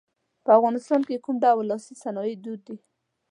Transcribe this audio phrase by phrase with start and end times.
[0.43, 2.77] په افغانستان کې کوم ډول لاسي صنایع دود دي.